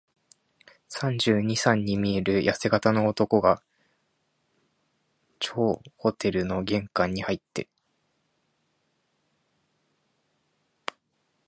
[0.89, 3.61] 三十二、三に見えるやせ型の男が、
[5.39, 7.69] 張ホテルの玄関をはいって、